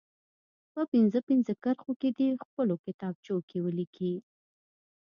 [0.73, 4.13] په پنځه پنځه کرښو کې دې په خپلو کتابچو کې ولیکي.